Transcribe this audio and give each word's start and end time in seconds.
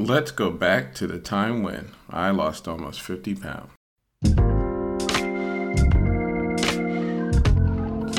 Let's 0.00 0.30
go 0.30 0.52
back 0.52 0.94
to 0.94 1.08
the 1.08 1.18
time 1.18 1.64
when 1.64 1.90
I 2.08 2.30
lost 2.30 2.68
almost 2.68 3.00
50 3.00 3.34
pounds. 3.34 3.72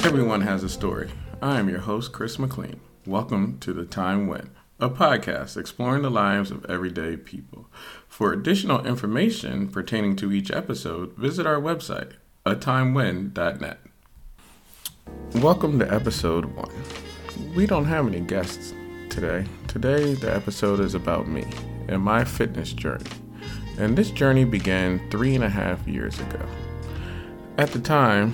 Everyone 0.04 0.42
has 0.42 0.62
a 0.62 0.68
story. 0.68 1.10
I 1.42 1.58
am 1.58 1.70
your 1.70 1.80
host, 1.80 2.12
Chris 2.12 2.38
McLean. 2.38 2.82
Welcome 3.06 3.60
to 3.60 3.72
The 3.72 3.86
Time 3.86 4.28
When, 4.28 4.50
a 4.78 4.90
podcast 4.90 5.56
exploring 5.56 6.02
the 6.02 6.12
lives 6.12 6.52
of 6.52 6.66
everyday 6.66 7.16
people. 7.16 7.70
For 8.10 8.34
additional 8.34 8.86
information 8.86 9.70
pertaining 9.70 10.18
to 10.18 10.34
each 10.34 10.52
episode, 10.52 11.16
visit 11.16 11.48
our 11.48 11.62
website, 11.62 12.12
atimewhen.net. 12.46 13.80
Welcome 15.36 15.80
to 15.80 15.94
episode 15.94 16.44
one. 16.44 16.74
We 17.56 17.66
don't 17.66 17.86
have 17.86 18.06
any 18.06 18.20
guests 18.20 18.74
today. 19.10 19.46
Today, 19.68 20.14
the 20.14 20.34
episode 20.34 20.80
is 20.80 20.94
about 20.94 21.28
me 21.28 21.46
and 21.88 22.02
my 22.02 22.24
fitness 22.24 22.72
journey. 22.72 23.10
And 23.78 23.98
this 23.98 24.12
journey 24.12 24.46
began 24.46 25.02
three 25.10 25.36
and 25.36 25.44
a 25.44 25.50
half 25.50 25.86
years 25.88 26.20
ago. 26.20 26.46
At 27.58 27.72
the 27.72 27.80
time, 27.80 28.34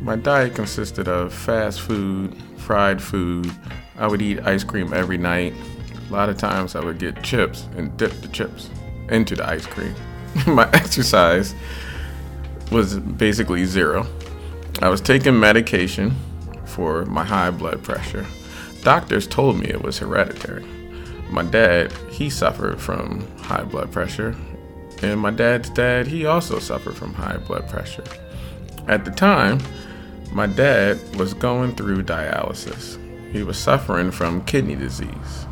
my 0.00 0.16
diet 0.16 0.54
consisted 0.54 1.08
of 1.08 1.32
fast 1.32 1.80
food, 1.80 2.36
fried 2.56 3.00
food. 3.00 3.50
I 3.96 4.06
would 4.06 4.22
eat 4.22 4.40
ice 4.40 4.64
cream 4.64 4.92
every 4.92 5.18
night. 5.18 5.52
A 6.08 6.12
lot 6.12 6.28
of 6.28 6.38
times 6.38 6.74
I 6.74 6.80
would 6.80 6.98
get 6.98 7.22
chips 7.22 7.68
and 7.76 7.96
dip 7.96 8.12
the 8.20 8.28
chips 8.28 8.70
into 9.10 9.36
the 9.36 9.48
ice 9.48 9.66
cream. 9.66 9.94
my 10.46 10.68
exercise 10.72 11.54
was 12.72 12.98
basically 12.98 13.64
zero. 13.64 14.06
I 14.80 14.88
was 14.88 15.00
taking 15.00 15.38
medication 15.38 16.14
for 16.64 17.04
my 17.06 17.24
high 17.24 17.50
blood 17.50 17.82
pressure. 17.82 18.26
Doctors 18.84 19.26
told 19.26 19.58
me 19.58 19.66
it 19.66 19.82
was 19.82 19.98
hereditary. 19.98 20.62
My 21.30 21.42
dad, 21.42 21.90
he 22.10 22.28
suffered 22.28 22.78
from 22.80 23.26
high 23.38 23.64
blood 23.64 23.90
pressure, 23.90 24.36
and 25.02 25.18
my 25.18 25.30
dad's 25.30 25.70
dad, 25.70 26.06
he 26.06 26.26
also 26.26 26.58
suffered 26.58 26.94
from 26.94 27.14
high 27.14 27.38
blood 27.38 27.66
pressure. 27.68 28.04
At 28.86 29.06
the 29.06 29.10
time, 29.10 29.58
my 30.32 30.46
dad 30.46 31.00
was 31.16 31.32
going 31.32 31.74
through 31.74 32.02
dialysis. 32.02 33.00
He 33.32 33.42
was 33.42 33.58
suffering 33.58 34.10
from 34.10 34.44
kidney 34.44 34.76
disease. 34.76 35.46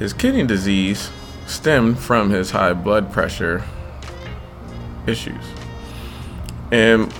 His 0.00 0.12
kidney 0.12 0.44
disease 0.44 1.08
stemmed 1.46 2.00
from 2.00 2.30
his 2.30 2.50
high 2.50 2.72
blood 2.72 3.12
pressure 3.12 3.62
issues. 5.06 5.44
And 6.72 7.14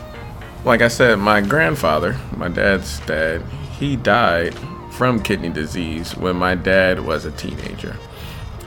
like 0.65 0.83
I 0.83 0.89
said, 0.89 1.21
my 1.21 1.41
grandfather, 1.41 2.19
my 2.37 2.49
dad's 2.49 2.99
dad, 3.07 3.43
he 3.79 3.95
died 3.95 4.57
from 4.91 5.23
kidney 5.23 5.49
disease 5.51 6.17
when 6.17 6.37
my 6.37 6.55
dad 6.55 7.01
was 7.01 7.25
a 7.25 7.31
teenager. 7.31 7.97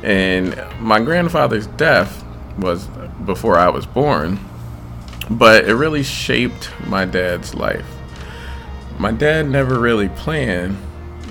And 0.04 0.62
my 0.80 1.00
grandfather's 1.00 1.68
death 1.68 2.24
was 2.58 2.88
before 3.26 3.58
I 3.58 3.70
was 3.70 3.86
born, 3.86 4.40
but 5.30 5.66
it 5.66 5.76
really 5.76 6.04
shaped 6.04 6.70
my 6.88 7.06
dad's 7.06 7.54
life 7.54 7.86
my 9.00 9.12
dad 9.12 9.50
never 9.50 9.80
really 9.80 10.10
planned 10.10 10.78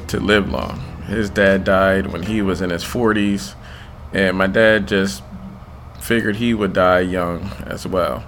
to 0.09 0.19
live 0.21 0.51
long. 0.51 0.81
His 1.07 1.31
dad 1.31 1.65
died 1.65 2.07
when 2.07 2.23
he 2.23 2.43
was 2.43 2.61
in 2.61 2.71
his 2.71 2.85
40s, 2.85 3.55
and 4.13 4.37
my 4.37 4.47
dad 4.47 4.89
just 4.89 5.23
figured 6.01 6.37
he 6.37 6.55
would 6.55 6.73
die 6.73 7.01
young 7.01 7.51
as 7.65 7.87
well. 7.87 8.25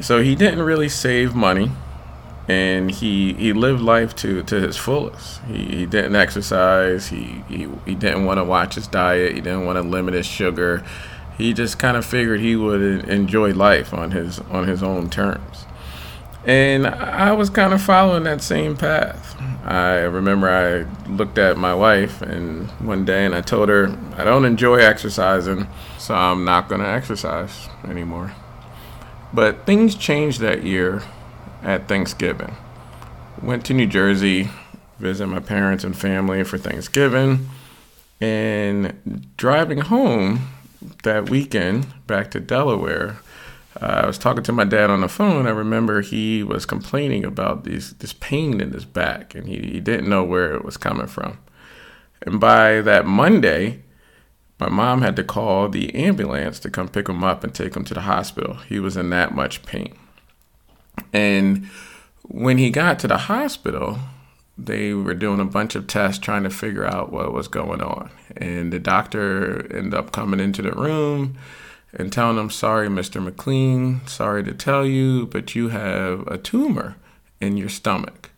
So 0.00 0.22
he 0.22 0.34
didn't 0.34 0.62
really 0.62 0.88
save 0.88 1.34
money 1.34 1.70
and 2.48 2.90
he 2.90 3.34
he 3.34 3.52
lived 3.52 3.82
life 3.82 4.16
to 4.16 4.42
to 4.42 4.60
his 4.60 4.76
fullest. 4.76 5.42
He, 5.44 5.64
he 5.76 5.86
didn't 5.86 6.16
exercise. 6.16 7.08
He, 7.08 7.44
he 7.48 7.68
he 7.84 7.94
didn't 7.94 8.24
want 8.24 8.38
to 8.38 8.44
watch 8.44 8.74
his 8.74 8.86
diet. 8.86 9.34
He 9.34 9.40
didn't 9.40 9.66
want 9.66 9.76
to 9.76 9.82
limit 9.82 10.14
his 10.14 10.26
sugar. 10.26 10.82
He 11.36 11.52
just 11.52 11.78
kind 11.78 11.96
of 11.96 12.04
figured 12.04 12.40
he 12.40 12.56
would 12.56 13.08
enjoy 13.08 13.52
life 13.52 13.92
on 13.92 14.10
his 14.12 14.40
on 14.40 14.66
his 14.66 14.82
own 14.82 15.10
terms. 15.10 15.66
And 16.44 16.86
I 16.86 17.32
was 17.32 17.50
kind 17.50 17.74
of 17.74 17.82
following 17.82 18.22
that 18.22 18.40
same 18.40 18.76
path. 18.76 19.36
I 19.64 19.98
remember 19.98 20.48
I 20.48 21.10
looked 21.10 21.36
at 21.36 21.58
my 21.58 21.74
wife 21.74 22.22
and 22.22 22.70
one 22.80 23.04
day 23.04 23.26
and 23.26 23.34
I 23.34 23.42
told 23.42 23.68
her, 23.68 23.94
I 24.16 24.24
don't 24.24 24.46
enjoy 24.46 24.76
exercising, 24.76 25.66
so 25.98 26.14
I'm 26.14 26.46
not 26.46 26.70
going 26.70 26.80
to 26.80 26.88
exercise 26.88 27.68
anymore. 27.84 28.32
But 29.34 29.66
things 29.66 29.94
changed 29.94 30.40
that 30.40 30.62
year 30.62 31.02
at 31.62 31.88
Thanksgiving. 31.88 32.56
Went 33.42 33.64
to 33.66 33.74
New 33.74 33.86
Jersey, 33.86 34.50
visit 34.98 35.26
my 35.26 35.40
parents 35.40 35.84
and 35.84 35.96
family 35.96 36.44
for 36.44 36.58
Thanksgiving, 36.58 37.48
and 38.20 39.28
driving 39.36 39.78
home 39.78 40.48
that 41.02 41.30
weekend 41.30 41.86
back 42.06 42.30
to 42.32 42.40
Delaware, 42.40 43.18
uh, 43.80 44.02
I 44.02 44.06
was 44.06 44.18
talking 44.18 44.42
to 44.44 44.52
my 44.52 44.64
dad 44.64 44.90
on 44.90 45.02
the 45.02 45.08
phone. 45.08 45.46
I 45.46 45.50
remember 45.50 46.00
he 46.00 46.42
was 46.42 46.66
complaining 46.66 47.24
about 47.24 47.64
these 47.64 47.92
this 47.94 48.12
pain 48.12 48.60
in 48.60 48.72
his 48.72 48.84
back, 48.84 49.34
and 49.34 49.46
he, 49.46 49.58
he 49.58 49.80
didn't 49.80 50.08
know 50.08 50.24
where 50.24 50.54
it 50.54 50.64
was 50.64 50.76
coming 50.76 51.06
from. 51.06 51.38
And 52.22 52.40
by 52.40 52.80
that 52.80 53.06
Monday, 53.06 53.82
my 54.58 54.68
mom 54.68 55.02
had 55.02 55.14
to 55.16 55.24
call 55.24 55.68
the 55.68 55.94
ambulance 55.94 56.58
to 56.60 56.70
come 56.70 56.88
pick 56.88 57.08
him 57.08 57.22
up 57.22 57.44
and 57.44 57.54
take 57.54 57.76
him 57.76 57.84
to 57.84 57.94
the 57.94 58.00
hospital. 58.00 58.54
He 58.54 58.80
was 58.80 58.96
in 58.96 59.10
that 59.10 59.34
much 59.34 59.62
pain. 59.64 59.96
And 61.12 61.66
when 62.22 62.58
he 62.58 62.70
got 62.70 62.98
to 63.00 63.08
the 63.08 63.16
hospital, 63.16 63.98
they 64.56 64.92
were 64.92 65.14
doing 65.14 65.40
a 65.40 65.44
bunch 65.44 65.74
of 65.74 65.86
tests 65.86 66.18
trying 66.22 66.42
to 66.42 66.50
figure 66.50 66.84
out 66.84 67.12
what 67.12 67.32
was 67.32 67.48
going 67.48 67.80
on. 67.80 68.10
And 68.36 68.72
the 68.72 68.80
doctor 68.80 69.66
ended 69.74 69.94
up 69.94 70.12
coming 70.12 70.40
into 70.40 70.62
the 70.62 70.72
room 70.72 71.38
and 71.92 72.12
telling 72.12 72.36
them, 72.36 72.50
sorry, 72.50 72.88
Mr. 72.88 73.22
McLean, 73.22 74.06
sorry 74.06 74.42
to 74.44 74.52
tell 74.52 74.84
you, 74.84 75.26
but 75.26 75.54
you 75.54 75.68
have 75.68 76.26
a 76.26 76.36
tumor 76.36 76.96
in 77.40 77.56
your 77.56 77.68
stomach. 77.68 78.30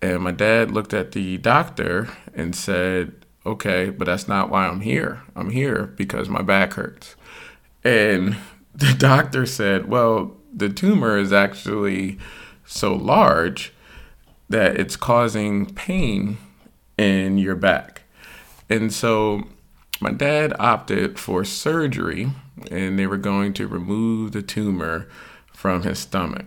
And 0.00 0.22
my 0.22 0.30
dad 0.30 0.70
looked 0.70 0.94
at 0.94 1.12
the 1.12 1.38
doctor 1.38 2.08
and 2.34 2.54
said, 2.54 3.12
okay, 3.44 3.90
but 3.90 4.06
that's 4.06 4.28
not 4.28 4.48
why 4.50 4.66
I'm 4.66 4.80
here. 4.80 5.22
I'm 5.34 5.50
here 5.50 5.86
because 5.96 6.28
my 6.28 6.42
back 6.42 6.74
hurts. 6.74 7.16
And 7.82 8.36
the 8.74 8.94
doctor 8.94 9.44
said, 9.44 9.88
well, 9.88 10.36
the 10.58 10.68
tumor 10.68 11.18
is 11.18 11.32
actually 11.32 12.18
so 12.66 12.94
large 12.94 13.72
that 14.48 14.78
it's 14.78 14.96
causing 14.96 15.66
pain 15.66 16.38
in 16.96 17.38
your 17.38 17.54
back. 17.54 18.02
And 18.68 18.92
so 18.92 19.44
my 20.00 20.12
dad 20.12 20.52
opted 20.58 21.18
for 21.18 21.44
surgery 21.44 22.30
and 22.70 22.98
they 22.98 23.06
were 23.06 23.16
going 23.16 23.52
to 23.54 23.66
remove 23.66 24.32
the 24.32 24.42
tumor 24.42 25.08
from 25.52 25.82
his 25.82 25.98
stomach. 25.98 26.46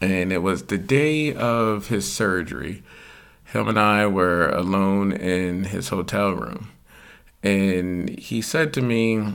And 0.00 0.32
it 0.32 0.42
was 0.42 0.64
the 0.64 0.78
day 0.78 1.34
of 1.34 1.88
his 1.88 2.10
surgery. 2.10 2.82
Him 3.44 3.68
and 3.68 3.78
I 3.78 4.06
were 4.06 4.48
alone 4.50 5.12
in 5.12 5.64
his 5.64 5.88
hotel 5.88 6.32
room. 6.32 6.70
And 7.42 8.08
he 8.18 8.42
said 8.42 8.72
to 8.74 8.82
me, 8.82 9.34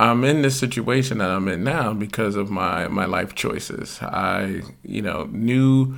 I'm 0.00 0.24
in 0.24 0.40
this 0.40 0.58
situation 0.58 1.18
that 1.18 1.30
I'm 1.30 1.46
in 1.46 1.62
now 1.62 1.92
because 1.92 2.34
of 2.34 2.50
my, 2.50 2.88
my 2.88 3.04
life 3.04 3.34
choices. 3.34 4.00
I, 4.00 4.62
you 4.82 5.02
know, 5.02 5.28
knew 5.30 5.94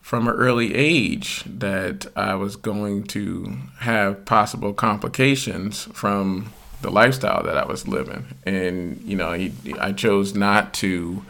from 0.00 0.28
an 0.28 0.34
early 0.34 0.76
age 0.76 1.42
that 1.44 2.06
I 2.14 2.36
was 2.36 2.54
going 2.54 3.02
to 3.08 3.56
have 3.80 4.24
possible 4.26 4.72
complications 4.72 5.88
from 5.92 6.52
the 6.82 6.90
lifestyle 6.90 7.42
that 7.42 7.56
I 7.56 7.64
was 7.64 7.88
living. 7.88 8.26
And, 8.46 9.02
you 9.04 9.16
know, 9.16 9.32
he, 9.32 9.52
I 9.80 9.90
chose 9.90 10.36
not 10.36 10.72
to 10.74 11.24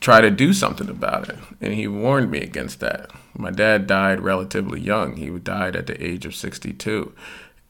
try 0.00 0.20
to 0.20 0.30
do 0.30 0.52
something 0.52 0.88
about 0.88 1.28
it. 1.28 1.38
And 1.60 1.74
he 1.74 1.86
warned 1.86 2.32
me 2.32 2.40
against 2.40 2.80
that. 2.80 3.12
My 3.38 3.52
dad 3.52 3.86
died 3.86 4.20
relatively 4.20 4.80
young. 4.80 5.14
He 5.14 5.30
died 5.30 5.76
at 5.76 5.86
the 5.86 6.04
age 6.04 6.26
of 6.26 6.34
62. 6.34 7.12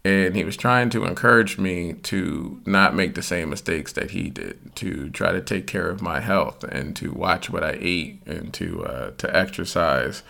And 0.05 0.35
he 0.35 0.43
was 0.43 0.57
trying 0.57 0.91
to 0.91 1.05
encourage 1.05 1.59
me 1.59 1.93
to 1.93 2.61
not 2.67 2.97
make 2.97 3.15
the 3.15 3.22
same 3.22 3.51
mistakes 3.51 3.93
that 3.93 4.10
he 4.10 4.31
did, 4.31 4.75
to 4.77 5.09
try 5.10 5.31
to 5.31 5.41
take 5.41 5.69
care 5.69 5.89
of 5.89 6.03
my 6.03 6.19
health 6.19 6.65
and 6.65 6.97
to 6.97 7.13
watch 7.13 7.49
what 7.49 7.63
I 7.63 7.78
ate 7.81 8.21
and 8.27 8.53
to 8.54 8.84
uh, 8.84 9.10
to 9.19 9.37
exercise 9.37 10.25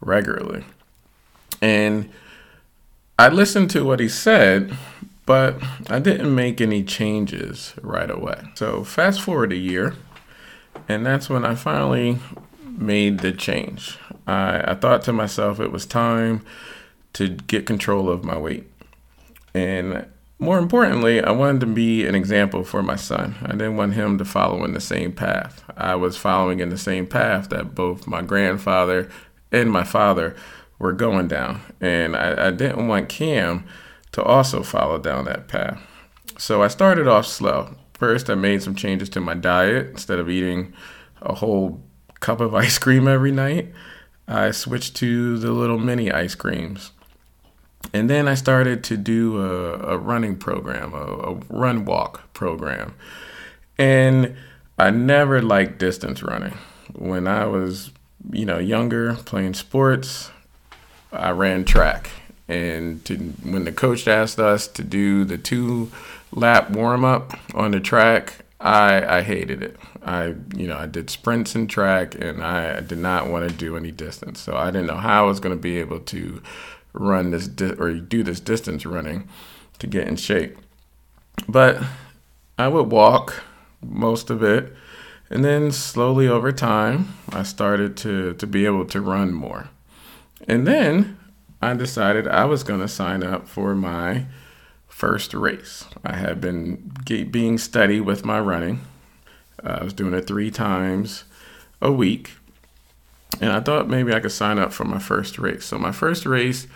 regularly. 0.00 0.64
And 1.60 2.10
I 3.18 3.28
listened 3.28 3.70
to 3.72 3.84
what 3.84 3.98
he 3.98 4.08
said, 4.08 4.76
but 5.26 5.60
I 5.90 5.98
didn't 5.98 6.32
make 6.32 6.60
any 6.60 6.84
changes 6.84 7.74
right 7.82 8.10
away. 8.10 8.40
So 8.54 8.84
fast 8.84 9.20
forward 9.20 9.50
a 9.50 9.56
year, 9.56 9.96
and 10.88 11.04
that's 11.04 11.28
when 11.28 11.44
I 11.44 11.56
finally 11.56 12.20
made 12.64 13.18
the 13.18 13.32
change. 13.32 13.98
I, 14.28 14.70
I 14.70 14.74
thought 14.76 15.02
to 15.02 15.12
myself 15.12 15.58
it 15.58 15.72
was 15.72 15.84
time 15.86 16.46
to 17.14 17.30
get 17.30 17.66
control 17.66 18.08
of 18.08 18.22
my 18.22 18.38
weight. 18.38 18.67
And 19.54 20.06
more 20.38 20.58
importantly, 20.58 21.22
I 21.22 21.30
wanted 21.32 21.60
to 21.60 21.66
be 21.66 22.06
an 22.06 22.14
example 22.14 22.62
for 22.62 22.82
my 22.82 22.96
son. 22.96 23.34
I 23.42 23.52
didn't 23.52 23.76
want 23.76 23.94
him 23.94 24.18
to 24.18 24.24
follow 24.24 24.64
in 24.64 24.72
the 24.72 24.80
same 24.80 25.12
path. 25.12 25.64
I 25.76 25.96
was 25.96 26.16
following 26.16 26.60
in 26.60 26.68
the 26.68 26.78
same 26.78 27.06
path 27.06 27.48
that 27.48 27.74
both 27.74 28.06
my 28.06 28.22
grandfather 28.22 29.10
and 29.50 29.70
my 29.70 29.82
father 29.82 30.36
were 30.78 30.92
going 30.92 31.28
down. 31.28 31.60
And 31.80 32.14
I, 32.16 32.48
I 32.48 32.50
didn't 32.50 32.86
want 32.86 33.08
Cam 33.08 33.66
to 34.12 34.22
also 34.22 34.62
follow 34.62 34.98
down 34.98 35.24
that 35.24 35.48
path. 35.48 35.80
So 36.38 36.62
I 36.62 36.68
started 36.68 37.08
off 37.08 37.26
slow. 37.26 37.74
First, 37.94 38.30
I 38.30 38.36
made 38.36 38.62
some 38.62 38.76
changes 38.76 39.08
to 39.10 39.20
my 39.20 39.34
diet. 39.34 39.88
Instead 39.88 40.20
of 40.20 40.30
eating 40.30 40.72
a 41.20 41.34
whole 41.34 41.82
cup 42.20 42.40
of 42.40 42.54
ice 42.54 42.78
cream 42.78 43.08
every 43.08 43.32
night, 43.32 43.72
I 44.28 44.52
switched 44.52 44.94
to 44.96 45.38
the 45.38 45.50
little 45.50 45.78
mini 45.78 46.12
ice 46.12 46.36
creams. 46.36 46.92
And 47.92 48.08
then 48.08 48.28
I 48.28 48.34
started 48.34 48.84
to 48.84 48.96
do 48.96 49.40
a, 49.40 49.94
a 49.94 49.98
running 49.98 50.36
program, 50.36 50.92
a, 50.92 50.98
a 50.98 51.34
run 51.48 51.84
walk 51.84 52.32
program. 52.34 52.94
And 53.78 54.36
I 54.78 54.90
never 54.90 55.40
liked 55.42 55.78
distance 55.78 56.22
running. 56.22 56.54
When 56.94 57.26
I 57.26 57.46
was, 57.46 57.90
you 58.30 58.44
know, 58.44 58.58
younger, 58.58 59.14
playing 59.14 59.54
sports, 59.54 60.30
I 61.12 61.30
ran 61.30 61.64
track. 61.64 62.10
And 62.48 63.04
to, 63.04 63.16
when 63.16 63.64
the 63.64 63.72
coach 63.72 64.08
asked 64.08 64.38
us 64.38 64.66
to 64.68 64.82
do 64.82 65.24
the 65.24 65.38
two 65.38 65.90
lap 66.32 66.70
warm 66.70 67.04
up 67.04 67.38
on 67.54 67.72
the 67.72 67.80
track, 67.80 68.44
I, 68.60 69.18
I 69.18 69.22
hated 69.22 69.62
it. 69.62 69.76
I, 70.02 70.34
you 70.56 70.66
know, 70.66 70.78
I 70.78 70.86
did 70.86 71.10
sprints 71.10 71.54
and 71.54 71.68
track 71.68 72.14
and 72.14 72.42
I 72.42 72.80
did 72.80 72.98
not 72.98 73.28
want 73.28 73.48
to 73.48 73.54
do 73.54 73.76
any 73.76 73.90
distance. 73.90 74.40
So 74.40 74.56
I 74.56 74.70
didn't 74.70 74.86
know 74.86 74.96
how 74.96 75.24
I 75.24 75.28
was 75.28 75.40
going 75.40 75.54
to 75.54 75.60
be 75.60 75.78
able 75.78 76.00
to 76.00 76.42
run 76.98 77.30
this 77.30 77.48
di- 77.48 77.74
or 77.78 77.94
do 77.94 78.22
this 78.22 78.40
distance 78.40 78.84
running 78.84 79.28
to 79.78 79.86
get 79.86 80.08
in 80.08 80.16
shape. 80.16 80.58
But 81.48 81.82
I 82.58 82.68
would 82.68 82.90
walk 82.90 83.42
most 83.82 84.30
of 84.30 84.42
it. 84.42 84.74
And 85.30 85.44
then 85.44 85.70
slowly 85.72 86.26
over 86.26 86.52
time, 86.52 87.14
I 87.30 87.42
started 87.42 87.96
to, 87.98 88.34
to 88.34 88.46
be 88.46 88.64
able 88.64 88.86
to 88.86 89.00
run 89.00 89.32
more. 89.32 89.68
And 90.46 90.66
then 90.66 91.18
I 91.60 91.74
decided 91.74 92.26
I 92.26 92.46
was 92.46 92.62
going 92.62 92.80
to 92.80 92.88
sign 92.88 93.22
up 93.22 93.46
for 93.46 93.74
my 93.74 94.26
first 94.86 95.34
race. 95.34 95.84
I 96.04 96.16
had 96.16 96.40
been 96.40 96.92
being 97.30 97.58
steady 97.58 98.00
with 98.00 98.24
my 98.24 98.40
running. 98.40 98.80
Uh, 99.62 99.78
I 99.80 99.84
was 99.84 99.92
doing 99.92 100.14
it 100.14 100.26
three 100.26 100.50
times 100.50 101.24
a 101.80 101.92
week. 101.92 102.32
And 103.40 103.52
I 103.52 103.60
thought 103.60 103.88
maybe 103.88 104.12
I 104.12 104.20
could 104.20 104.32
sign 104.32 104.58
up 104.58 104.72
for 104.72 104.84
my 104.84 104.98
first 104.98 105.38
race. 105.38 105.64
So 105.64 105.78
my 105.78 105.92
first 105.92 106.26
race 106.26 106.66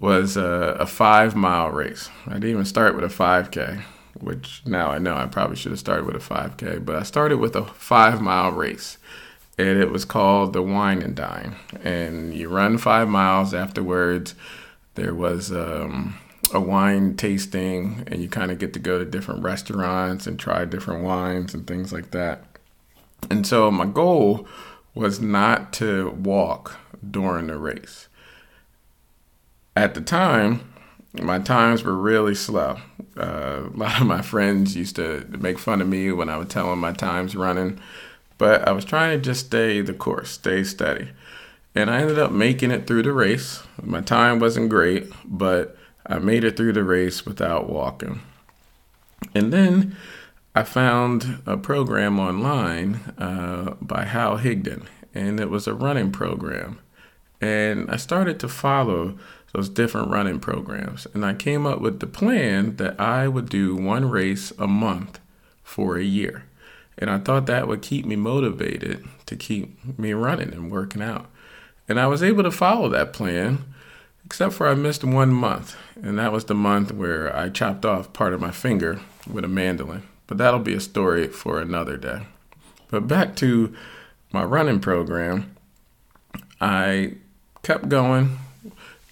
was 0.00 0.36
a, 0.36 0.76
a 0.80 0.86
five 0.86 1.34
mile 1.34 1.70
race. 1.70 2.10
I 2.26 2.34
didn't 2.34 2.50
even 2.50 2.64
start 2.64 2.94
with 2.94 3.04
a 3.04 3.08
5K, 3.08 3.82
which 4.20 4.62
now 4.66 4.90
I 4.90 4.98
know 4.98 5.16
I 5.16 5.26
probably 5.26 5.56
should 5.56 5.72
have 5.72 5.78
started 5.78 6.06
with 6.06 6.16
a 6.16 6.34
5K, 6.34 6.84
but 6.84 6.96
I 6.96 7.02
started 7.02 7.38
with 7.38 7.56
a 7.56 7.64
five 7.64 8.20
mile 8.20 8.52
race. 8.52 8.98
And 9.58 9.78
it 9.78 9.90
was 9.90 10.04
called 10.04 10.52
the 10.52 10.62
Wine 10.62 11.00
and 11.00 11.16
Dine. 11.16 11.56
And 11.82 12.34
you 12.34 12.48
run 12.48 12.76
five 12.76 13.08
miles 13.08 13.54
afterwards. 13.54 14.34
There 14.96 15.14
was 15.14 15.50
um, 15.50 16.18
a 16.52 16.60
wine 16.60 17.16
tasting, 17.16 18.04
and 18.06 18.20
you 18.20 18.28
kind 18.28 18.50
of 18.50 18.58
get 18.58 18.74
to 18.74 18.78
go 18.78 18.98
to 18.98 19.04
different 19.04 19.42
restaurants 19.42 20.26
and 20.26 20.38
try 20.38 20.66
different 20.66 21.04
wines 21.04 21.54
and 21.54 21.66
things 21.66 21.90
like 21.90 22.10
that. 22.10 22.44
And 23.30 23.46
so 23.46 23.70
my 23.70 23.86
goal 23.86 24.46
was 24.96 25.20
not 25.20 25.74
to 25.74 26.10
walk 26.10 26.76
during 27.08 27.48
the 27.48 27.58
race. 27.58 28.08
At 29.76 29.94
the 29.94 30.00
time, 30.00 30.72
my 31.12 31.38
times 31.38 31.84
were 31.84 31.94
really 31.94 32.34
slow. 32.34 32.78
Uh, 33.16 33.64
a 33.72 33.76
lot 33.76 34.00
of 34.00 34.06
my 34.06 34.22
friends 34.22 34.74
used 34.74 34.96
to 34.96 35.26
make 35.38 35.58
fun 35.58 35.82
of 35.82 35.88
me 35.88 36.10
when 36.12 36.30
I 36.30 36.38
would 36.38 36.48
tell 36.48 36.70
them 36.70 36.80
my 36.80 36.92
times 36.92 37.36
running, 37.36 37.78
but 38.38 38.66
I 38.66 38.72
was 38.72 38.86
trying 38.86 39.18
to 39.18 39.22
just 39.22 39.46
stay 39.46 39.82
the 39.82 39.92
course, 39.92 40.30
stay 40.30 40.64
steady. 40.64 41.10
And 41.74 41.90
I 41.90 42.00
ended 42.00 42.18
up 42.18 42.32
making 42.32 42.70
it 42.70 42.86
through 42.86 43.02
the 43.02 43.12
race. 43.12 43.62
My 43.82 44.00
time 44.00 44.38
wasn't 44.38 44.70
great, 44.70 45.12
but 45.26 45.76
I 46.06 46.18
made 46.18 46.42
it 46.42 46.56
through 46.56 46.72
the 46.72 46.84
race 46.84 47.26
without 47.26 47.68
walking. 47.68 48.20
And 49.34 49.52
then 49.52 49.94
I 50.56 50.62
found 50.62 51.42
a 51.44 51.58
program 51.58 52.18
online 52.18 52.94
uh, 53.18 53.74
by 53.78 54.06
Hal 54.06 54.38
Higdon, 54.38 54.86
and 55.12 55.38
it 55.38 55.50
was 55.50 55.66
a 55.66 55.74
running 55.74 56.10
program. 56.10 56.78
And 57.42 57.90
I 57.90 57.96
started 57.96 58.40
to 58.40 58.48
follow 58.48 59.18
those 59.52 59.68
different 59.68 60.08
running 60.08 60.40
programs. 60.40 61.06
And 61.12 61.26
I 61.26 61.34
came 61.34 61.66
up 61.66 61.82
with 61.82 62.00
the 62.00 62.06
plan 62.06 62.76
that 62.76 62.98
I 62.98 63.28
would 63.28 63.50
do 63.50 63.76
one 63.76 64.08
race 64.08 64.50
a 64.58 64.66
month 64.66 65.20
for 65.62 65.98
a 65.98 66.02
year. 66.02 66.44
And 66.96 67.10
I 67.10 67.18
thought 67.18 67.44
that 67.44 67.68
would 67.68 67.82
keep 67.82 68.06
me 68.06 68.16
motivated 68.16 69.06
to 69.26 69.36
keep 69.36 69.98
me 69.98 70.14
running 70.14 70.54
and 70.54 70.70
working 70.70 71.02
out. 71.02 71.26
And 71.86 72.00
I 72.00 72.06
was 72.06 72.22
able 72.22 72.44
to 72.44 72.50
follow 72.50 72.88
that 72.88 73.12
plan 73.12 73.62
except 74.24 74.54
for 74.54 74.66
I 74.66 74.74
missed 74.74 75.04
one 75.04 75.34
month, 75.34 75.76
and 76.02 76.18
that 76.18 76.32
was 76.32 76.46
the 76.46 76.54
month 76.54 76.92
where 76.92 77.36
I 77.36 77.50
chopped 77.50 77.84
off 77.84 78.14
part 78.14 78.32
of 78.32 78.40
my 78.40 78.52
finger 78.52 79.00
with 79.30 79.44
a 79.44 79.48
mandolin. 79.48 80.02
But 80.26 80.38
that'll 80.38 80.60
be 80.60 80.74
a 80.74 80.80
story 80.80 81.28
for 81.28 81.60
another 81.60 81.96
day. 81.96 82.26
But 82.88 83.08
back 83.08 83.36
to 83.36 83.74
my 84.32 84.42
running 84.44 84.80
program, 84.80 85.56
I 86.60 87.14
kept 87.62 87.88
going, 87.88 88.38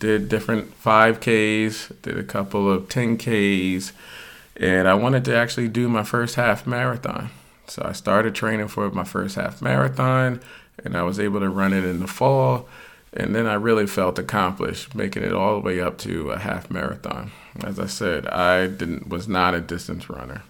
did 0.01 0.29
different 0.29 0.81
5Ks, 0.83 2.03
did 2.03 2.19
a 2.19 2.25
couple 2.25 2.71
of 2.71 2.89
10Ks, 2.89 3.93
and 4.57 4.89
I 4.89 4.95
wanted 4.95 5.25
to 5.27 5.37
actually 5.37 5.69
do 5.69 5.89
my 5.89 6.05
first 6.05 6.37
half 6.37 6.67
marathon. 6.67 7.31
So 7.67 7.83
I 7.85 7.93
started 7.93 8.35
training 8.35 8.69
for 8.69 8.91
my 8.91 9.05
first 9.05 9.37
half 9.37 9.63
marathon, 9.63 10.41
and 10.85 10.97
I 10.97 11.03
was 11.03 11.19
able 11.19 11.41
to 11.41 11.49
run 11.49 11.73
it 11.73 11.85
in 11.85 12.01
the 12.01 12.07
fall 12.07 12.69
and 13.17 13.35
then 13.35 13.47
I 13.47 13.55
really 13.55 13.87
felt 13.87 14.19
accomplished, 14.19 14.95
making 14.95 15.23
it 15.23 15.33
all 15.33 15.55
the 15.55 15.61
way 15.61 15.81
up 15.81 15.99
to 15.99 16.33
a 16.33 16.39
half 16.39 16.69
marathon. 16.69 17.31
As 17.63 17.79
I 17.79 17.87
said, 17.87 18.27
I 18.27 18.67
didn't 18.67 19.09
was 19.09 19.29
not 19.29 19.55
a 19.55 19.61
distance 19.61 20.11
runner. 20.11 20.43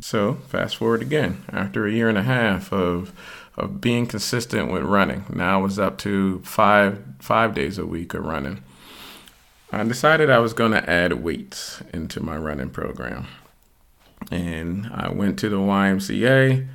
So 0.00 0.34
fast 0.48 0.76
forward 0.76 1.02
again, 1.02 1.44
after 1.50 1.86
a 1.86 1.92
year 1.92 2.08
and 2.08 2.18
a 2.18 2.22
half 2.22 2.72
of 2.72 3.12
of 3.56 3.80
being 3.80 4.06
consistent 4.06 4.70
with 4.70 4.82
running, 4.82 5.24
now 5.32 5.58
I 5.58 5.62
was 5.62 5.78
up 5.78 5.96
to 5.98 6.40
five 6.40 7.02
five 7.18 7.54
days 7.54 7.78
a 7.78 7.86
week 7.86 8.14
of 8.14 8.24
running. 8.24 8.62
I 9.72 9.82
decided 9.84 10.30
I 10.30 10.38
was 10.38 10.52
going 10.52 10.72
to 10.72 10.88
add 10.88 11.24
weights 11.24 11.82
into 11.92 12.22
my 12.22 12.36
running 12.36 12.70
program, 12.70 13.26
and 14.30 14.88
I 14.92 15.10
went 15.10 15.38
to 15.40 15.48
the 15.48 15.56
YMCA 15.56 16.68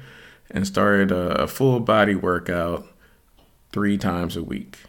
and 0.49 0.67
started 0.67 1.11
a, 1.11 1.43
a 1.43 1.47
full 1.47 1.79
body 1.79 2.15
workout 2.15 2.85
three 3.71 3.97
times 3.97 4.35
a 4.35 4.43
week. 4.43 4.79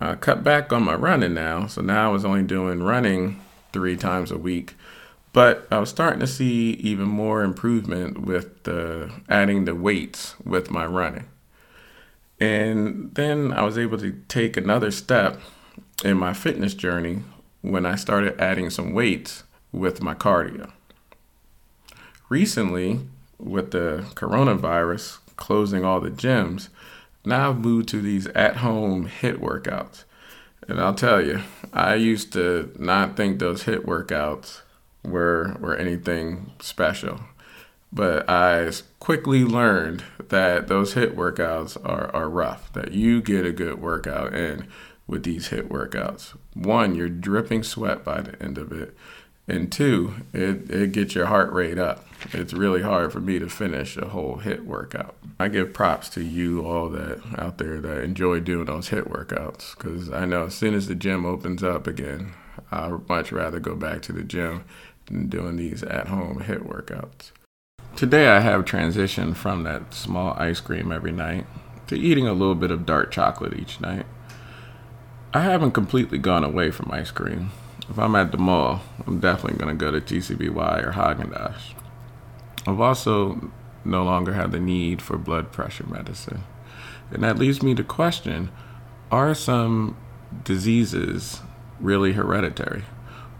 I 0.00 0.14
cut 0.14 0.42
back 0.42 0.72
on 0.72 0.82
my 0.82 0.94
running 0.94 1.34
now, 1.34 1.66
so 1.66 1.82
now 1.82 2.08
I 2.08 2.12
was 2.12 2.24
only 2.24 2.42
doing 2.42 2.82
running 2.82 3.40
three 3.72 3.96
times 3.96 4.30
a 4.30 4.38
week. 4.38 4.74
But 5.32 5.66
I 5.70 5.78
was 5.78 5.88
starting 5.88 6.20
to 6.20 6.26
see 6.26 6.72
even 6.72 7.08
more 7.08 7.42
improvement 7.42 8.20
with 8.20 8.64
the 8.64 9.10
adding 9.28 9.64
the 9.64 9.74
weights 9.74 10.34
with 10.44 10.70
my 10.70 10.84
running. 10.84 11.24
And 12.38 13.14
then 13.14 13.52
I 13.52 13.62
was 13.62 13.78
able 13.78 13.98
to 13.98 14.12
take 14.28 14.56
another 14.56 14.90
step 14.90 15.40
in 16.04 16.18
my 16.18 16.34
fitness 16.34 16.74
journey 16.74 17.22
when 17.62 17.86
I 17.86 17.94
started 17.94 18.38
adding 18.40 18.68
some 18.68 18.92
weights 18.92 19.44
with 19.70 20.02
my 20.02 20.14
cardio. 20.14 20.70
Recently, 22.28 23.00
with 23.38 23.70
the 23.70 24.04
coronavirus 24.14 25.18
closing 25.36 25.84
all 25.84 26.00
the 26.00 26.10
gyms, 26.10 26.68
now 27.24 27.50
I've 27.50 27.58
moved 27.58 27.88
to 27.90 28.00
these 28.00 28.26
at 28.28 28.56
home 28.56 29.08
HIIT 29.08 29.38
workouts. 29.38 30.04
And 30.68 30.80
I'll 30.80 30.94
tell 30.94 31.24
you, 31.24 31.40
I 31.72 31.94
used 31.94 32.32
to 32.34 32.72
not 32.78 33.16
think 33.16 33.38
those 33.38 33.64
HIIT 33.64 33.84
workouts 33.84 34.62
were 35.04 35.56
were 35.60 35.76
anything 35.76 36.52
special. 36.60 37.20
But 37.92 38.28
I 38.28 38.70
quickly 39.00 39.44
learned 39.44 40.04
that 40.28 40.68
those 40.68 40.94
HIIT 40.94 41.14
workouts 41.14 41.76
are, 41.84 42.14
are 42.14 42.30
rough, 42.30 42.72
that 42.72 42.92
you 42.92 43.20
get 43.20 43.44
a 43.44 43.52
good 43.52 43.82
workout 43.82 44.34
in 44.34 44.66
with 45.06 45.24
these 45.24 45.50
HIIT 45.50 45.68
workouts. 45.68 46.34
One, 46.54 46.94
you're 46.94 47.10
dripping 47.10 47.64
sweat 47.64 48.02
by 48.02 48.22
the 48.22 48.42
end 48.42 48.56
of 48.56 48.72
it. 48.72 48.96
And 49.46 49.70
two, 49.70 50.14
it, 50.32 50.70
it 50.70 50.92
gets 50.92 51.14
your 51.14 51.26
heart 51.26 51.52
rate 51.52 51.78
up. 51.78 52.06
It's 52.32 52.54
really 52.54 52.80
hard 52.80 53.12
for 53.12 53.20
me 53.20 53.38
to 53.40 53.48
finish 53.48 53.96
a 53.96 54.08
whole 54.08 54.38
HIIT 54.38 54.64
workout. 54.64 55.16
I 55.38 55.48
give 55.48 55.74
props 55.74 56.08
to 56.10 56.22
you 56.22 56.64
all 56.64 56.88
that 56.90 57.20
out 57.36 57.58
there 57.58 57.80
that 57.80 58.04
enjoy 58.04 58.40
doing 58.40 58.66
those 58.66 58.88
HIIT 58.88 59.08
workouts 59.10 59.76
because 59.76 60.10
I 60.10 60.24
know 60.24 60.46
as 60.46 60.54
soon 60.54 60.74
as 60.74 60.86
the 60.86 60.94
gym 60.94 61.26
opens 61.26 61.62
up 61.62 61.86
again, 61.86 62.32
I'd 62.70 63.08
much 63.08 63.32
rather 63.32 63.58
go 63.58 63.74
back 63.74 64.00
to 64.02 64.12
the 64.12 64.22
gym 64.22 64.64
than 65.12 65.28
doing 65.28 65.56
these 65.56 65.82
at 65.82 66.08
home 66.08 66.42
HIIT 66.46 66.66
workouts. 66.66 67.30
Today 67.94 68.28
I 68.28 68.40
have 68.40 68.64
transitioned 68.64 69.36
from 69.36 69.62
that 69.64 69.92
small 69.94 70.34
ice 70.38 70.60
cream 70.60 70.90
every 70.90 71.12
night 71.12 71.46
to 71.88 71.98
eating 71.98 72.26
a 72.26 72.32
little 72.32 72.54
bit 72.54 72.70
of 72.70 72.86
dark 72.86 73.10
chocolate 73.10 73.58
each 73.58 73.80
night. 73.80 74.06
I 75.34 75.40
haven't 75.40 75.72
completely 75.72 76.18
gone 76.18 76.44
away 76.44 76.70
from 76.70 76.90
ice 76.90 77.10
cream. 77.10 77.50
If 77.88 77.98
I'm 77.98 78.16
at 78.16 78.32
the 78.32 78.38
mall, 78.38 78.80
I'm 79.06 79.20
definitely 79.20 79.58
going 79.58 79.76
to 79.76 79.84
go 79.84 79.90
to 79.90 80.00
TCBY 80.00 80.86
or 80.86 80.92
Haagen-Dazs. 80.92 81.74
I've 82.66 82.80
also 82.80 83.50
no 83.84 84.04
longer 84.04 84.32
had 84.32 84.52
the 84.52 84.60
need 84.60 85.02
for 85.02 85.18
blood 85.18 85.52
pressure 85.52 85.86
medicine. 85.86 86.44
And 87.10 87.22
that 87.22 87.38
leads 87.38 87.62
me 87.62 87.74
to 87.74 87.84
question 87.84 88.50
are 89.10 89.34
some 89.34 89.96
diseases 90.44 91.40
really 91.80 92.12
hereditary? 92.12 92.84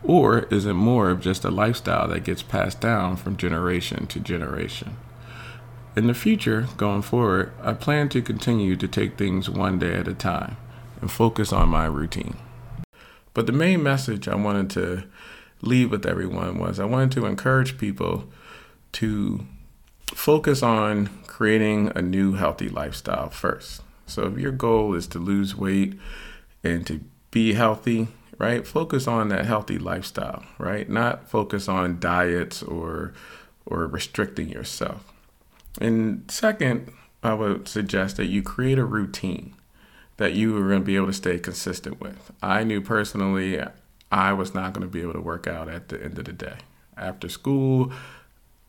Or 0.04 0.40
is 0.50 0.66
it 0.66 0.74
more 0.74 1.10
of 1.10 1.20
just 1.20 1.44
a 1.44 1.50
lifestyle 1.50 2.08
that 2.08 2.24
gets 2.24 2.42
passed 2.42 2.80
down 2.80 3.16
from 3.16 3.36
generation 3.36 4.06
to 4.08 4.20
generation? 4.20 4.96
In 5.94 6.06
the 6.06 6.14
future, 6.14 6.68
going 6.76 7.02
forward, 7.02 7.52
I 7.62 7.74
plan 7.74 8.08
to 8.10 8.22
continue 8.22 8.76
to 8.76 8.88
take 8.88 9.16
things 9.16 9.48
one 9.48 9.78
day 9.78 9.94
at 9.94 10.08
a 10.08 10.14
time 10.14 10.56
and 11.00 11.10
focus 11.10 11.52
on 11.52 11.68
my 11.68 11.84
routine. 11.84 12.36
But 13.34 13.46
the 13.46 13.52
main 13.52 13.82
message 13.82 14.26
I 14.26 14.34
wanted 14.34 14.70
to 14.70 15.04
leave 15.60 15.90
with 15.90 16.06
everyone 16.06 16.58
was 16.58 16.80
I 16.80 16.84
wanted 16.84 17.12
to 17.12 17.26
encourage 17.26 17.78
people 17.78 18.24
to 18.92 19.46
focus 20.06 20.62
on 20.62 21.08
creating 21.26 21.92
a 21.94 22.02
new 22.02 22.34
healthy 22.34 22.68
lifestyle 22.68 23.30
first. 23.30 23.82
So 24.06 24.26
if 24.26 24.38
your 24.38 24.52
goal 24.52 24.94
is 24.94 25.06
to 25.08 25.18
lose 25.18 25.56
weight 25.56 25.98
and 26.64 26.86
to 26.86 27.00
be 27.30 27.54
healthy, 27.54 28.08
right? 28.38 28.66
Focus 28.66 29.06
on 29.06 29.28
that 29.28 29.46
healthy 29.46 29.78
lifestyle, 29.78 30.44
right? 30.58 30.88
Not 30.88 31.28
focus 31.28 31.68
on 31.68 32.00
diets 32.00 32.62
or 32.62 33.14
or 33.64 33.86
restricting 33.86 34.48
yourself. 34.48 35.12
And 35.80 36.28
second, 36.30 36.92
I 37.22 37.34
would 37.34 37.68
suggest 37.68 38.16
that 38.16 38.26
you 38.26 38.42
create 38.42 38.78
a 38.78 38.84
routine 38.84 39.54
that 40.16 40.34
you 40.34 40.56
are 40.56 40.68
going 40.68 40.80
to 40.80 40.84
be 40.84 40.96
able 40.96 41.06
to 41.06 41.12
stay 41.12 41.38
consistent 41.38 42.00
with. 42.00 42.30
I 42.42 42.64
knew 42.64 42.80
personally 42.80 43.60
I 44.10 44.32
was 44.32 44.54
not 44.54 44.72
going 44.72 44.86
to 44.86 44.92
be 44.92 45.02
able 45.02 45.14
to 45.14 45.20
work 45.20 45.46
out 45.46 45.68
at 45.68 45.88
the 45.88 46.02
end 46.02 46.18
of 46.18 46.26
the 46.26 46.32
day. 46.32 46.58
After 46.96 47.28
school, 47.28 47.92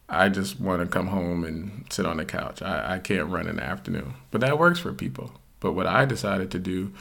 I 0.08 0.29
just 0.29 0.60
want 0.60 0.82
to 0.82 0.88
come 0.88 1.08
home 1.08 1.43
and 1.43 1.86
sit 1.89 2.05
on 2.05 2.17
the 2.17 2.25
couch. 2.25 2.62
I, 2.62 2.96
I 2.96 3.00
can't 3.00 3.29
run 3.29 3.48
in 3.48 3.58
the 3.58 3.63
afternoon, 3.63 4.13
but 4.32 4.41
that 4.41 4.58
works 4.58 4.79
for 4.79 4.93
people. 4.93 5.32
But 5.60 5.74
what 5.74 5.88
I 5.88 6.05
decided 6.05 6.50
to 6.51 6.60
do 6.60 6.91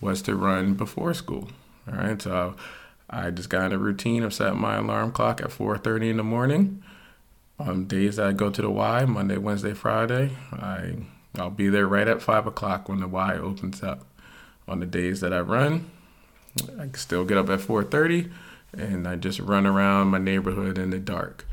was 0.00 0.22
to 0.22 0.34
run 0.34 0.74
before 0.74 1.12
school. 1.14 1.48
All 1.90 1.98
right, 1.98 2.20
so 2.20 2.54
I 3.08 3.30
just 3.30 3.48
got 3.48 3.66
in 3.66 3.72
a 3.72 3.78
routine 3.78 4.22
of 4.22 4.34
setting 4.34 4.60
my 4.60 4.76
alarm 4.76 5.12
clock 5.12 5.40
at 5.40 5.50
4:30 5.50 6.10
in 6.10 6.16
the 6.18 6.24
morning. 6.24 6.82
On 7.58 7.86
days 7.86 8.16
that 8.16 8.26
I 8.26 8.32
go 8.32 8.50
to 8.50 8.62
the 8.62 8.70
Y, 8.70 9.04
Monday, 9.04 9.36
Wednesday, 9.36 9.74
Friday, 9.74 10.36
I 10.52 10.96
I'll 11.36 11.50
be 11.50 11.68
there 11.68 11.86
right 11.86 12.08
at 12.08 12.22
five 12.22 12.46
o'clock 12.46 12.88
when 12.88 13.00
the 13.00 13.08
Y 13.08 13.36
opens 13.36 13.82
up. 13.82 14.06
On 14.66 14.80
the 14.80 14.86
days 14.86 15.20
that 15.20 15.32
I 15.32 15.40
run, 15.40 15.90
I 16.78 16.82
can 16.82 16.94
still 16.94 17.24
get 17.24 17.38
up 17.38 17.48
at 17.48 17.60
4:30, 17.60 18.30
and 18.76 19.08
I 19.08 19.16
just 19.16 19.40
run 19.40 19.66
around 19.66 20.08
my 20.08 20.18
neighborhood 20.18 20.78
in 20.78 20.90
the 20.90 20.98
dark. 20.98 21.46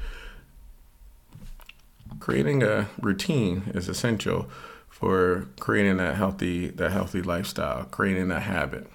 Creating 2.19 2.63
a 2.63 2.87
routine 2.99 3.71
is 3.73 3.87
essential 3.87 4.49
for 4.89 5.47
creating 5.59 5.97
that 5.97 6.15
healthy 6.15 6.69
that 6.69 6.91
healthy 6.91 7.21
lifestyle, 7.21 7.85
creating 7.85 8.31
a 8.31 8.39
habit. 8.39 8.87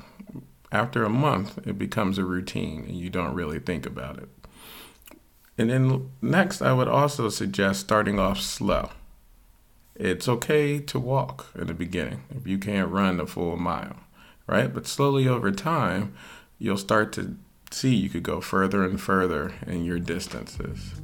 After 0.72 1.04
a 1.04 1.10
month, 1.10 1.58
it 1.66 1.78
becomes 1.78 2.18
a 2.18 2.24
routine 2.24 2.84
and 2.86 2.96
you 2.96 3.10
don't 3.10 3.34
really 3.34 3.58
think 3.58 3.86
about 3.86 4.18
it. 4.18 4.28
And 5.58 5.68
then 5.68 6.10
next, 6.22 6.62
I 6.62 6.72
would 6.72 6.88
also 6.88 7.28
suggest 7.28 7.80
starting 7.80 8.18
off 8.18 8.40
slow. 8.40 8.90
It's 9.94 10.28
okay 10.28 10.78
to 10.78 10.98
walk 10.98 11.48
in 11.54 11.66
the 11.66 11.74
beginning 11.74 12.22
if 12.34 12.46
you 12.46 12.56
can't 12.56 12.88
run 12.88 13.20
a 13.20 13.26
full 13.26 13.56
mile, 13.56 13.96
right? 14.46 14.72
But 14.72 14.86
slowly 14.86 15.28
over 15.28 15.50
time, 15.50 16.14
you'll 16.58 16.78
start 16.78 17.12
to 17.14 17.36
see 17.70 17.94
you 17.94 18.08
could 18.08 18.22
go 18.22 18.40
further 18.40 18.84
and 18.84 19.00
further 19.00 19.52
in 19.66 19.84
your 19.84 19.98
distances. 19.98 20.94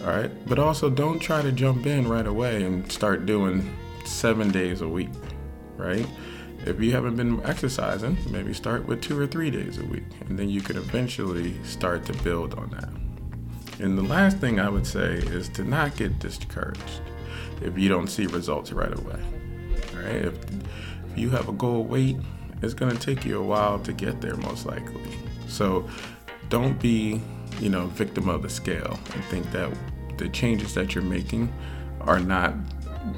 All 0.00 0.08
right. 0.08 0.30
But 0.48 0.58
also, 0.58 0.90
don't 0.90 1.20
try 1.20 1.42
to 1.42 1.52
jump 1.52 1.86
in 1.86 2.08
right 2.08 2.26
away 2.26 2.64
and 2.64 2.90
start 2.90 3.24
doing 3.26 3.72
seven 4.04 4.50
days 4.50 4.80
a 4.80 4.88
week, 4.88 5.10
right? 5.76 6.06
If 6.64 6.80
you 6.80 6.92
haven't 6.92 7.16
been 7.16 7.44
exercising, 7.44 8.16
maybe 8.30 8.54
start 8.54 8.86
with 8.86 9.02
two 9.02 9.18
or 9.18 9.26
three 9.26 9.50
days 9.50 9.78
a 9.78 9.84
week, 9.84 10.04
and 10.28 10.38
then 10.38 10.48
you 10.48 10.60
can 10.60 10.76
eventually 10.76 11.62
start 11.64 12.04
to 12.06 12.12
build 12.22 12.54
on 12.54 12.70
that. 12.70 13.82
And 13.82 13.98
the 13.98 14.02
last 14.02 14.38
thing 14.38 14.60
I 14.60 14.68
would 14.68 14.86
say 14.86 15.14
is 15.14 15.48
to 15.50 15.64
not 15.64 15.96
get 15.96 16.20
discouraged 16.20 17.00
if 17.62 17.76
you 17.76 17.88
don't 17.88 18.06
see 18.06 18.26
results 18.26 18.70
right 18.70 18.96
away. 18.96 19.20
Right? 19.92 20.24
If, 20.26 20.34
if 21.10 21.18
you 21.18 21.30
have 21.30 21.48
a 21.48 21.52
goal 21.52 21.82
weight, 21.82 22.16
it's 22.62 22.74
going 22.74 22.96
to 22.96 22.98
take 22.98 23.24
you 23.24 23.40
a 23.40 23.44
while 23.44 23.80
to 23.80 23.92
get 23.92 24.20
there, 24.20 24.36
most 24.36 24.64
likely. 24.64 25.02
So 25.48 25.88
don't 26.48 26.80
be, 26.80 27.20
you 27.60 27.70
know, 27.70 27.86
victim 27.88 28.28
of 28.28 28.42
the 28.42 28.48
scale 28.48 29.00
and 29.14 29.24
think 29.24 29.50
that 29.50 29.72
the 30.16 30.28
changes 30.28 30.74
that 30.74 30.94
you're 30.94 31.02
making 31.02 31.52
are 32.02 32.20
not 32.20 32.54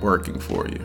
working 0.01 0.39
for 0.41 0.67
you 0.67 0.83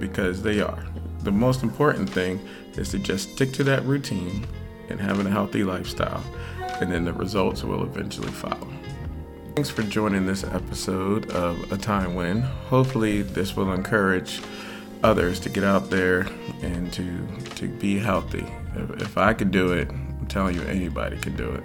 because 0.00 0.42
they 0.42 0.60
are. 0.60 0.84
The 1.24 1.32
most 1.32 1.62
important 1.62 2.10
thing 2.10 2.38
is 2.74 2.90
to 2.90 2.98
just 2.98 3.32
stick 3.32 3.52
to 3.54 3.64
that 3.64 3.82
routine 3.86 4.46
and 4.90 5.00
having 5.00 5.26
a 5.26 5.30
healthy 5.30 5.64
lifestyle, 5.64 6.22
and 6.80 6.92
then 6.92 7.06
the 7.06 7.14
results 7.14 7.64
will 7.64 7.82
eventually 7.82 8.30
follow. 8.30 8.68
Thanks 9.54 9.70
for 9.70 9.82
joining 9.84 10.26
this 10.26 10.44
episode 10.44 11.30
of 11.30 11.72
A 11.72 11.78
Time 11.78 12.14
When. 12.14 12.42
Hopefully, 12.42 13.22
this 13.22 13.56
will 13.56 13.72
encourage 13.72 14.42
others 15.02 15.40
to 15.40 15.48
get 15.48 15.64
out 15.64 15.88
there 15.88 16.26
and 16.60 16.92
to 16.92 17.26
to 17.54 17.68
be 17.68 17.98
healthy. 17.98 18.46
If, 18.74 19.02
if 19.02 19.16
I 19.16 19.32
could 19.32 19.50
do 19.50 19.72
it, 19.72 19.88
I'm 19.88 20.26
telling 20.28 20.56
you, 20.56 20.62
anybody 20.64 21.16
can 21.16 21.36
do 21.36 21.50
it. 21.52 21.64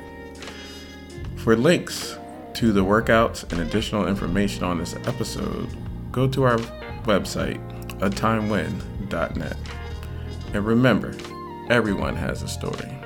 For 1.35 1.57
links 1.57 2.17
to 2.53 2.71
the 2.71 2.85
workouts 2.85 3.51
and 3.51 3.59
additional 3.59 4.07
information 4.07 4.63
on 4.63 4.77
this 4.77 4.95
episode, 5.05 5.67
go 6.13 6.29
to 6.29 6.43
our 6.43 6.57
website, 7.03 7.59
atimewhen.net. 7.99 8.98
And 10.53 10.65
remember, 10.65 11.13
everyone 11.69 12.15
has 12.15 12.41
a 12.41 12.47
story. 12.47 12.98